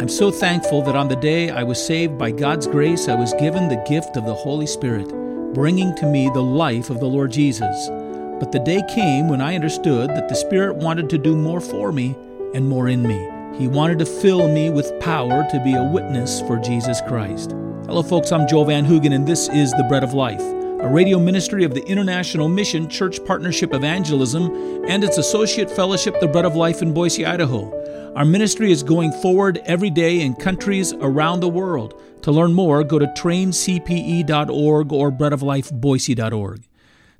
[0.00, 3.34] I'm so thankful that on the day I was saved by God's grace, I was
[3.34, 5.06] given the gift of the Holy Spirit,
[5.52, 7.90] bringing to me the life of the Lord Jesus.
[8.40, 11.92] But the day came when I understood that the Spirit wanted to do more for
[11.92, 12.16] me
[12.54, 13.28] and more in me.
[13.58, 17.50] He wanted to fill me with power to be a witness for Jesus Christ.
[17.84, 21.18] Hello, folks, I'm Joel Van Hoogen, and this is The Bread of Life, a radio
[21.18, 26.56] ministry of the International Mission Church Partnership Evangelism and its associate fellowship, The Bread of
[26.56, 27.76] Life in Boise, Idaho.
[28.16, 31.94] Our ministry is going forward every day in countries around the world.
[32.22, 36.62] To learn more, go to traincpe.org or breadoflifeboise.org.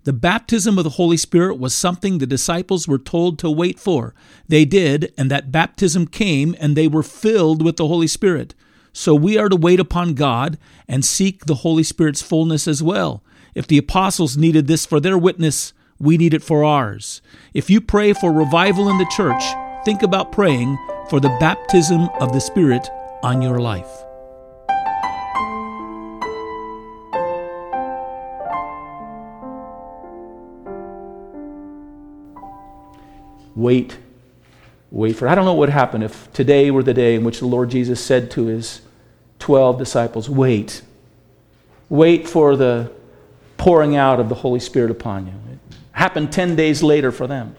[0.03, 4.15] The baptism of the Holy Spirit was something the disciples were told to wait for.
[4.49, 8.57] They did, and that baptism came, and they were filled with the Holy Spirit.
[8.93, 13.23] So we are to wait upon God and seek the Holy Spirit's fullness as well.
[13.55, 17.23] If the apostles needed this for their witness, we need it for ours.
[17.55, 19.45] If you pray for revival in the church,
[19.85, 20.77] think about praying
[21.09, 22.89] for the baptism of the Spirit
[23.23, 24.05] on your life.
[33.55, 33.99] Wait.
[34.91, 35.31] Wait for it.
[35.31, 37.71] I don't know what would happen if today were the day in which the Lord
[37.71, 38.81] Jesus said to his
[39.39, 40.83] 12 disciples, Wait.
[41.89, 42.91] Wait for the
[43.57, 45.33] pouring out of the Holy Spirit upon you.
[45.53, 45.59] It
[45.93, 47.57] happened 10 days later for them.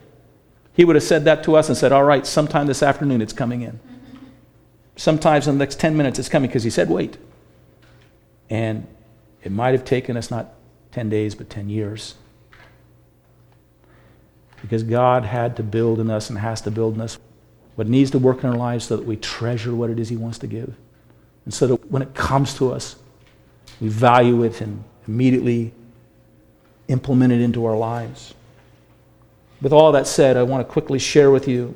[0.73, 3.33] He would have said that to us and said, All right, sometime this afternoon it's
[3.33, 3.79] coming in.
[4.95, 7.17] Sometimes in the next 10 minutes it's coming because he said, Wait.
[8.49, 8.87] And
[9.43, 10.53] it might have taken us not
[10.91, 12.15] 10 days, but 10 years.
[14.61, 17.17] Because God had to build in us and has to build in us
[17.75, 20.17] what needs to work in our lives so that we treasure what it is He
[20.17, 20.75] wants to give.
[21.45, 22.95] And so that when it comes to us,
[23.79, 25.73] we value it and immediately
[26.87, 28.33] implement it into our lives.
[29.61, 31.75] With all that said, I want to quickly share with you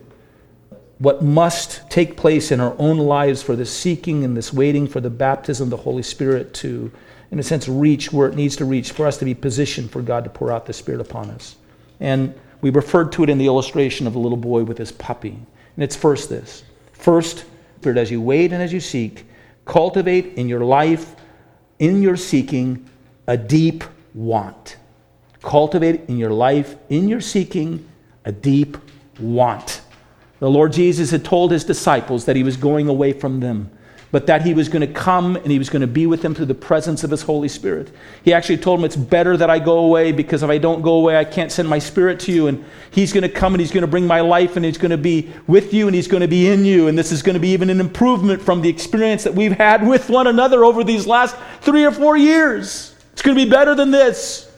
[0.98, 5.02] what must take place in our own lives for this seeking and this waiting for
[5.02, 6.92] the baptism of the Holy Spirit to,
[7.32, 10.02] in a sense, reach where it needs to reach, for us to be positioned for
[10.02, 11.58] God to pour out the Spirit upon us.
[12.00, 15.38] And we referred to it in the illustration of the little boy with his puppy.
[15.76, 16.64] And it's first this.
[16.94, 17.46] First,
[17.80, 19.26] Spirit, as you wait and as you seek,
[19.66, 21.16] cultivate in your life,
[21.78, 22.90] in your seeking,
[23.28, 23.84] a deep
[24.14, 24.78] want.
[25.46, 27.88] Cultivate in your life, in your seeking,
[28.26, 28.78] a deep
[29.20, 29.82] want.
[30.40, 33.70] The Lord Jesus had told his disciples that he was going away from them
[34.16, 36.34] but that he was going to come and he was going to be with them
[36.34, 37.92] through the presence of his Holy Spirit.
[38.24, 40.94] He actually told them, It's better that I go away because if I don't go
[40.94, 42.48] away, I can't send my Spirit to you.
[42.48, 44.92] And he's going to come and he's going to bring my life and he's going
[44.92, 46.88] to be with you and he's going to be in you.
[46.88, 49.86] And this is going to be even an improvement from the experience that we've had
[49.86, 52.96] with one another over these last three or four years.
[53.12, 54.50] It's going to be better than this.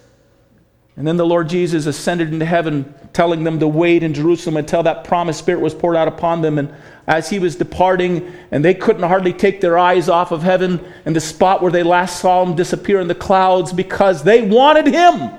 [0.97, 4.81] And then the Lord Jesus ascended into heaven, telling them to wait in Jerusalem until
[4.81, 6.58] that promised Spirit was poured out upon them.
[6.58, 6.74] And
[7.06, 11.16] as he was departing, and they couldn't hardly take their eyes off of heaven and
[11.16, 15.30] the spot where they last saw him disappear in the clouds because they wanted him.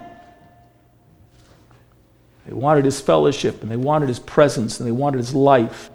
[2.46, 5.90] They wanted his fellowship, and they wanted his presence, and they wanted his life.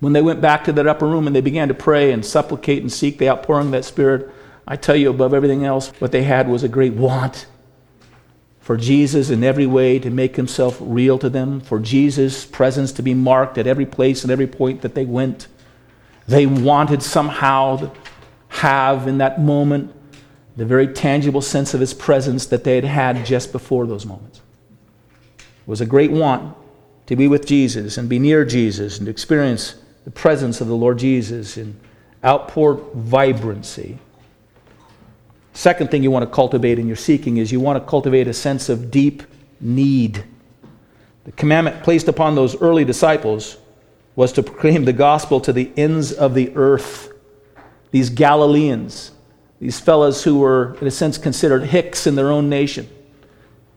[0.00, 2.82] When they went back to that upper room and they began to pray and supplicate
[2.82, 4.28] and seek the outpouring of that Spirit,
[4.66, 7.46] I tell you, above everything else, what they had was a great want
[8.70, 13.02] for Jesus in every way to make himself real to them, for Jesus' presence to
[13.02, 15.48] be marked at every place and every point that they went.
[16.28, 17.92] They wanted somehow to
[18.46, 19.92] have in that moment
[20.56, 24.40] the very tangible sense of his presence that they had had just before those moments.
[25.40, 26.56] It was a great want
[27.06, 30.76] to be with Jesus and be near Jesus and to experience the presence of the
[30.76, 31.74] Lord Jesus in
[32.22, 33.98] outpoured vibrancy
[35.52, 38.34] Second thing you want to cultivate in your seeking is you want to cultivate a
[38.34, 39.22] sense of deep
[39.60, 40.24] need.
[41.24, 43.56] The commandment placed upon those early disciples
[44.16, 47.12] was to proclaim the gospel to the ends of the earth.
[47.90, 49.12] These Galileans,
[49.60, 52.88] these fellows who were, in a sense, considered hicks in their own nation.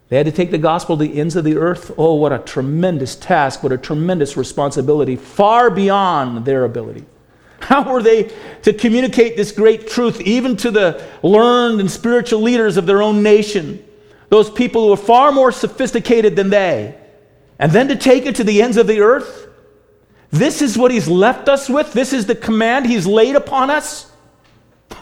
[0.09, 1.91] They had to take the gospel to the ends of the earth.
[1.97, 7.05] Oh, what a tremendous task, what a tremendous responsibility, far beyond their ability.
[7.63, 8.29] How were they
[8.63, 13.23] to communicate this great truth even to the learned and spiritual leaders of their own
[13.23, 13.83] nation?
[14.27, 16.95] Those people who were far more sophisticated than they.
[17.57, 19.47] And then to take it to the ends of the earth?
[20.29, 21.93] This is what he's left us with.
[21.93, 24.11] This is the command he's laid upon us.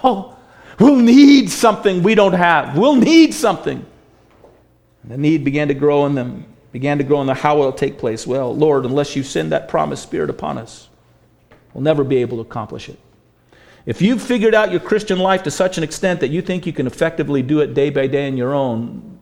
[0.04, 0.38] Oh,
[0.80, 2.78] we'll need something we don't have.
[2.78, 3.84] We'll need something.
[5.02, 7.70] And the need began to grow in them, began to grow in the how will
[7.70, 8.28] it take place?
[8.28, 10.90] Well, Lord, unless you send that promised spirit upon us,
[11.74, 13.00] will never be able to accomplish it.
[13.86, 16.74] If you've figured out your Christian life to such an extent that you think you
[16.74, 19.20] can effectively do it day by day on your own,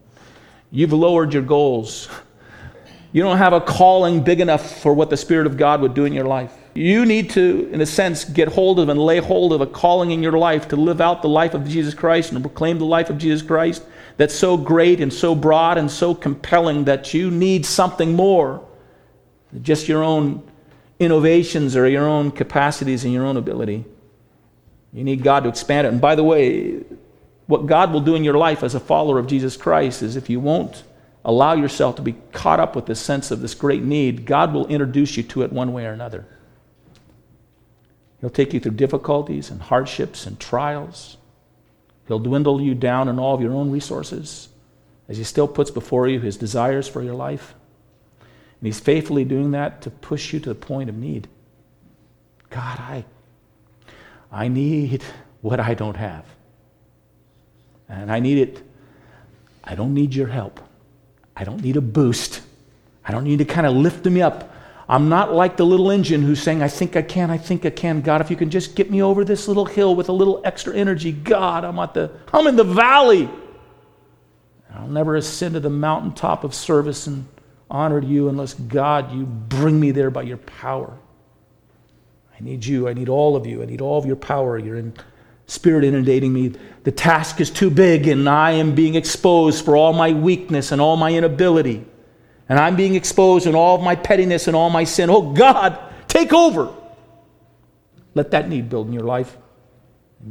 [0.71, 2.09] you've lowered your goals.
[3.11, 6.05] You don't have a calling big enough for what the Spirit of God would do
[6.05, 6.53] in your life.
[6.75, 10.11] You need to, in a sense, get hold of and lay hold of a calling
[10.11, 13.09] in your life to live out the life of Jesus Christ and proclaim the life
[13.09, 13.83] of Jesus Christ
[14.17, 18.63] that's so great and so broad and so compelling that you need something more
[19.51, 20.43] than just your own
[20.99, 23.85] innovations or your own capacities and your own ability.
[24.93, 25.91] You need God to expand it.
[25.91, 26.83] And by the way,
[27.47, 30.29] what God will do in your life as a follower of Jesus Christ is if
[30.29, 30.83] you won't
[31.23, 34.67] allow yourself to be caught up with this sense of this great need, God will
[34.67, 36.25] introduce you to it one way or another.
[38.21, 41.17] He'll take you through difficulties and hardships and trials.
[42.07, 44.49] He'll dwindle you down in all of your own resources
[45.07, 47.55] as He still puts before you His desires for your life.
[48.59, 51.27] And He's faithfully doing that to push you to the point of need.
[52.49, 53.05] God, I,
[54.31, 55.03] I need
[55.41, 56.25] what I don't have.
[57.87, 58.63] And I need it.
[59.63, 60.59] I don't need your help.
[61.35, 62.41] I don't need a boost.
[63.05, 64.53] I don't need to kind of lift me up.
[64.87, 67.69] I'm not like the little engine who's saying, I think I can, I think I
[67.69, 68.01] can.
[68.01, 70.75] God, if you can just get me over this little hill with a little extra
[70.75, 73.29] energy, God, I'm at the I'm in the valley.
[74.73, 77.27] I'll never ascend to the mountaintop of service and
[77.69, 80.97] honor you unless God, you bring me there by your power.
[82.37, 82.87] I need you.
[82.87, 83.61] I need all of you.
[83.61, 84.57] I need all of your power.
[84.57, 84.93] You're in
[85.47, 86.53] spirit inundating me.
[86.83, 90.79] The task is too big, and I am being exposed for all my weakness and
[90.79, 91.85] all my inability
[92.49, 95.11] and I'm being exposed in all of my pettiness and all my sin.
[95.11, 95.77] Oh God,
[96.07, 96.73] take over.
[98.15, 99.37] Let that need build in your life.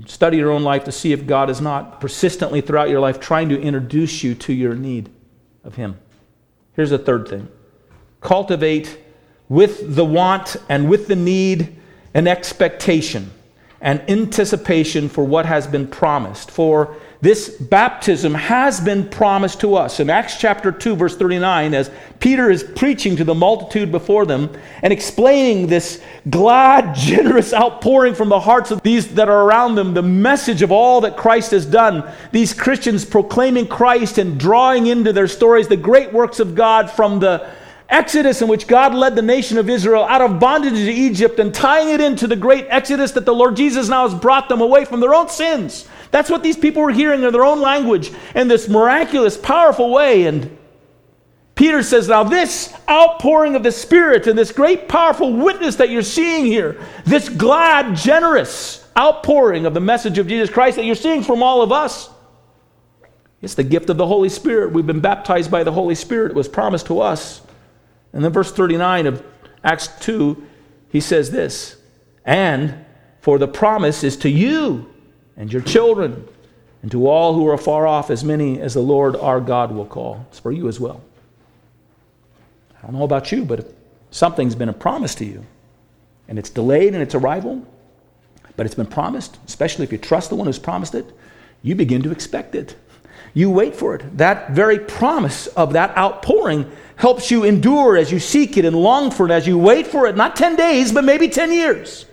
[0.06, 3.48] Study your own life to see if God is not persistently throughout your life trying
[3.50, 5.08] to introduce you to your need
[5.62, 5.96] of Him.
[6.78, 7.48] Here's the third thing
[8.20, 9.00] cultivate
[9.48, 11.76] with the want and with the need
[12.14, 13.32] an expectation
[13.80, 16.52] and anticipation for what has been promised.
[16.52, 19.98] For this baptism has been promised to us.
[19.98, 24.50] In Acts chapter 2, verse 39, as Peter is preaching to the multitude before them
[24.82, 26.00] and explaining this
[26.30, 30.70] glad, generous outpouring from the hearts of these that are around them, the message of
[30.70, 35.76] all that Christ has done, these Christians proclaiming Christ and drawing into their stories the
[35.76, 37.50] great works of God from the
[37.88, 41.52] Exodus in which God led the nation of Israel out of bondage to Egypt and
[41.52, 44.84] tying it into the great Exodus that the Lord Jesus now has brought them away
[44.84, 48.48] from their own sins that's what these people were hearing in their own language in
[48.48, 50.26] this miraculous, powerful way.
[50.26, 50.56] And
[51.54, 56.02] Peter says, Now, this outpouring of the Spirit and this great, powerful witness that you're
[56.02, 61.22] seeing here, this glad, generous outpouring of the message of Jesus Christ that you're seeing
[61.22, 62.10] from all of us,
[63.40, 64.72] it's the gift of the Holy Spirit.
[64.72, 66.32] We've been baptized by the Holy Spirit.
[66.32, 67.40] It was promised to us.
[68.12, 69.24] And then, verse 39 of
[69.62, 70.44] Acts 2,
[70.88, 71.76] he says this
[72.24, 72.84] And
[73.20, 74.92] for the promise is to you
[75.38, 76.28] and your children,
[76.82, 79.86] and to all who are far off, as many as the Lord our God will
[79.86, 80.26] call.
[80.28, 81.00] It's for you as well.
[82.82, 83.66] I don't know about you, but if
[84.10, 85.46] something's been a promise to you,
[86.28, 87.66] and it's delayed in its arrival,
[88.56, 91.06] but it's been promised, especially if you trust the one who's promised it,
[91.62, 92.76] you begin to expect it.
[93.32, 94.18] You wait for it.
[94.18, 99.10] That very promise of that outpouring helps you endure as you seek it and long
[99.12, 102.06] for it, as you wait for it, not 10 days, but maybe 10 years.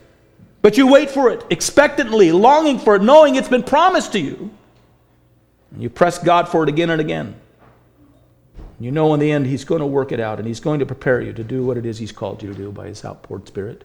[0.65, 4.49] But you wait for it expectantly, longing for it, knowing it's been promised to you.
[5.69, 7.35] And you press God for it again and again.
[8.79, 10.85] You know in the end He's going to work it out and He's going to
[10.87, 13.47] prepare you to do what it is He's called you to do by His outpoured
[13.47, 13.83] Spirit.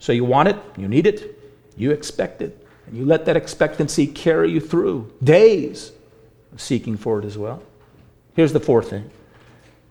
[0.00, 1.40] So you want it, you need it,
[1.78, 5.92] you expect it, and you let that expectancy carry you through days
[6.52, 7.62] of seeking for it as well.
[8.34, 9.10] Here's the fourth thing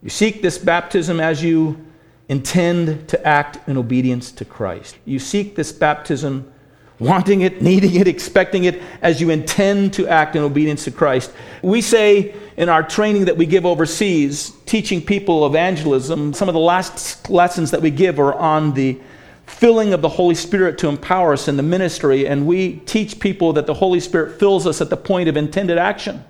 [0.04, 1.84] you seek this baptism as you
[2.30, 4.98] intend to act in obedience to Christ.
[5.06, 6.52] You seek this baptism,
[7.00, 11.32] wanting it, needing it, expecting it, as you intend to act in obedience to Christ.
[11.62, 16.60] We say in our training that we give overseas, teaching people evangelism, some of the
[16.60, 19.00] last lessons that we give are on the
[19.46, 23.54] filling of the Holy Spirit to empower us in the ministry, and we teach people
[23.54, 26.24] that the Holy Spirit fills us at the point of intended action.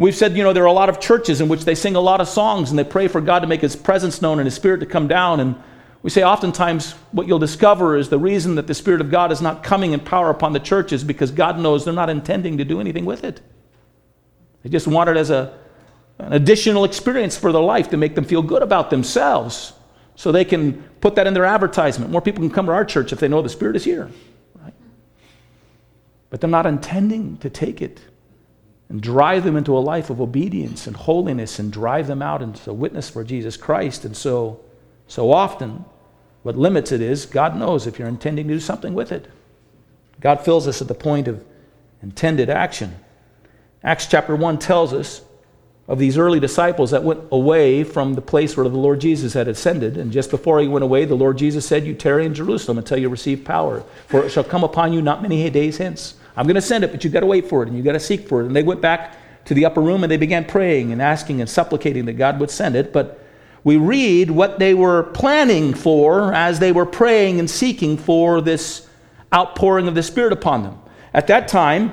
[0.00, 2.00] We've said, you know, there are a lot of churches in which they sing a
[2.00, 4.54] lot of songs and they pray for God to make His presence known and His
[4.54, 5.40] Spirit to come down.
[5.40, 5.56] And
[6.02, 9.42] we say oftentimes what you'll discover is the reason that the Spirit of God is
[9.42, 12.64] not coming in power upon the church is because God knows they're not intending to
[12.64, 13.42] do anything with it.
[14.62, 15.54] They just want it as a,
[16.18, 19.74] an additional experience for their life to make them feel good about themselves
[20.16, 22.10] so they can put that in their advertisement.
[22.10, 24.10] More people can come to our church if they know the Spirit is here.
[24.62, 24.72] Right?
[26.30, 28.00] But they're not intending to take it
[28.90, 32.70] and drive them into a life of obedience and holiness and drive them out into
[32.70, 34.04] a witness for Jesus Christ.
[34.04, 34.60] And so,
[35.06, 35.84] so often,
[36.42, 39.28] what limits it is God knows if you're intending to do something with it.
[40.20, 41.44] God fills us at the point of
[42.02, 42.96] intended action.
[43.84, 45.22] Acts chapter 1 tells us
[45.86, 49.46] of these early disciples that went away from the place where the Lord Jesus had
[49.46, 49.96] ascended.
[49.96, 52.98] And just before he went away, the Lord Jesus said, You tarry in Jerusalem until
[52.98, 56.14] you receive power, for it shall come upon you not many days hence.
[56.36, 57.92] I'm going to send it, but you've got to wait for it and you've got
[57.92, 58.46] to seek for it.
[58.46, 61.50] And they went back to the upper room and they began praying and asking and
[61.50, 62.92] supplicating that God would send it.
[62.92, 63.24] But
[63.64, 68.88] we read what they were planning for as they were praying and seeking for this
[69.34, 70.78] outpouring of the Spirit upon them.
[71.12, 71.92] At that time,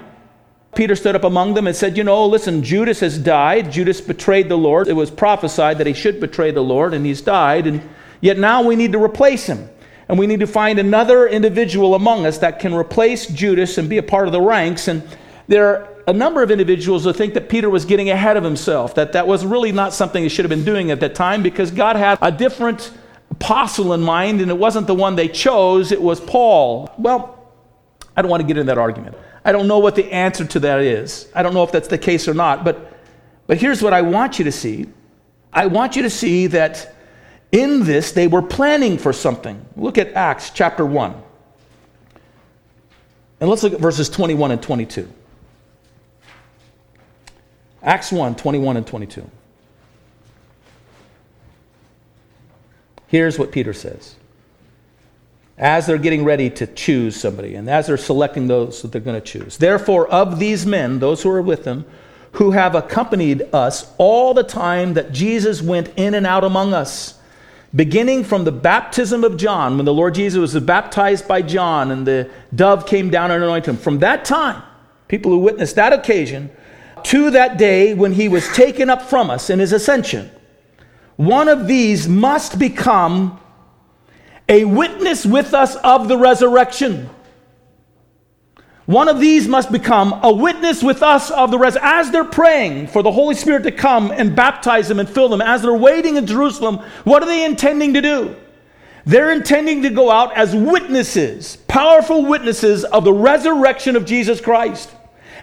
[0.75, 3.71] Peter stood up among them and said, You know, listen, Judas has died.
[3.71, 4.87] Judas betrayed the Lord.
[4.87, 7.65] It was prophesied that he should betray the Lord, and he's died.
[7.67, 7.81] And
[8.21, 9.69] yet now we need to replace him.
[10.09, 13.97] And we need to find another individual among us that can replace Judas and be
[13.97, 14.87] a part of the ranks.
[14.87, 15.03] And
[15.47, 18.95] there are a number of individuals who think that Peter was getting ahead of himself,
[18.95, 21.69] that that was really not something he should have been doing at that time because
[21.69, 22.91] God had a different
[23.29, 26.89] apostle in mind, and it wasn't the one they chose, it was Paul.
[26.97, 27.37] Well,
[28.15, 29.17] I don't want to get into that argument.
[29.43, 31.29] I don't know what the answer to that is.
[31.35, 32.97] I don't know if that's the case or not, but,
[33.45, 34.87] but here's what I want you to see.
[35.53, 36.95] I want you to see that
[37.51, 39.63] in this they were planning for something.
[39.75, 41.23] Look at Acts chapter 1.
[43.39, 45.11] And let's look at verses 21 and 22.
[47.83, 49.29] Acts 1 21 and 22.
[53.07, 54.15] Here's what Peter says
[55.57, 59.19] as they're getting ready to choose somebody and as they're selecting those that they're going
[59.19, 59.57] to choose.
[59.57, 61.85] Therefore, of these men, those who are with them,
[62.33, 67.16] who have accompanied us all the time that Jesus went in and out among us,
[67.77, 72.05] beginning from the baptism of John, when the Lord Jesus was baptized by John and
[72.05, 74.63] the dove came down and anointed him, from that time,
[75.07, 76.49] people who witnessed that occasion,
[77.03, 80.29] to that day when he was taken up from us in his ascension,
[81.15, 83.39] one of these must become
[84.49, 87.09] a witness with us of the resurrection.
[88.87, 91.77] One of these must become a witness with us of the rest.
[91.81, 95.41] As they're praying for the Holy Spirit to come and baptize them and fill them,
[95.41, 98.35] as they're waiting in Jerusalem, what are they intending to do?
[99.05, 104.89] They're intending to go out as witnesses, powerful witnesses of the resurrection of Jesus Christ.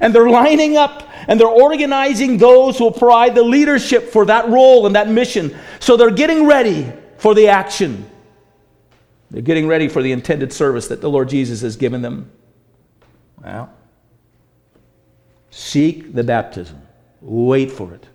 [0.01, 4.49] And they're lining up and they're organizing those who will provide the leadership for that
[4.49, 5.55] role and that mission.
[5.81, 8.11] So they're getting ready for the action.
[9.31, 12.31] They're getting ready for the intended service that the Lord Jesus has given them.
[13.45, 13.71] Well,
[15.51, 16.81] seek the baptism,
[17.21, 18.07] wait for it,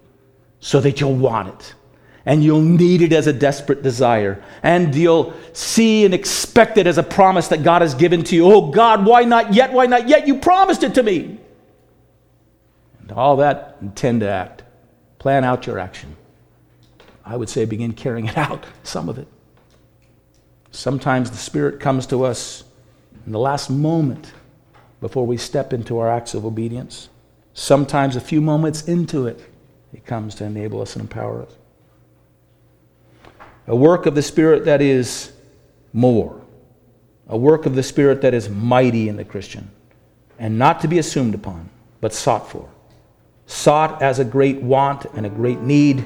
[0.59, 1.75] so that you'll want it.
[2.25, 4.43] And you'll need it as a desperate desire.
[4.61, 8.45] And you'll see and expect it as a promise that God has given to you.
[8.51, 9.71] Oh, God, why not yet?
[9.71, 10.27] Why not yet?
[10.27, 11.39] You promised it to me.
[13.01, 14.63] And all that, intend to act.
[15.17, 16.15] Plan out your action.
[17.25, 19.27] I would say begin carrying it out, some of it.
[20.71, 22.63] Sometimes the Spirit comes to us
[23.25, 24.33] in the last moment
[25.01, 27.09] before we step into our acts of obedience.
[27.53, 29.39] Sometimes a few moments into it,
[29.93, 31.55] it comes to enable us and empower us.
[33.67, 35.31] A work of the Spirit that is
[35.93, 36.41] more,
[37.27, 39.69] a work of the Spirit that is mighty in the Christian,
[40.37, 41.69] and not to be assumed upon,
[42.01, 42.69] but sought for.
[43.45, 46.05] Sought as a great want and a great need,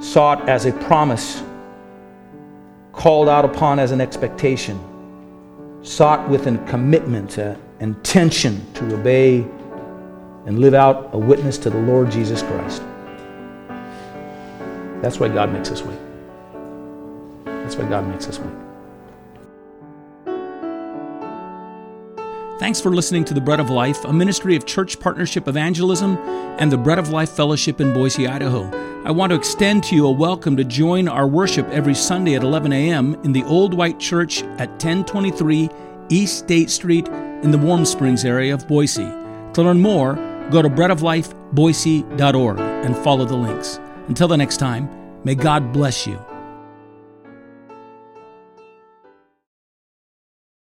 [0.00, 1.42] sought as a promise
[2.92, 4.78] called out upon as an expectation,
[5.82, 7.38] sought with a commitment,
[7.80, 9.46] intention to obey
[10.46, 12.82] and live out a witness to the Lord Jesus Christ.
[15.02, 15.98] That's why God makes us wait.
[17.44, 18.54] That's why God makes us wait.
[22.58, 26.16] Thanks for listening to The Bread of Life, a ministry of Church Partnership Evangelism
[26.58, 28.68] and the Bread of Life Fellowship in Boise, Idaho.
[29.04, 32.42] I want to extend to you a welcome to join our worship every Sunday at
[32.42, 33.14] 11 a.m.
[33.22, 35.70] in the Old White Church at 1023
[36.08, 37.08] East State Street
[37.42, 39.10] in the Warm Springs area of Boise.
[39.54, 40.14] To learn more,
[40.50, 43.80] go to breadoflifeboise.org and follow the links.
[44.08, 44.88] Until the next time,
[45.24, 46.18] may God bless you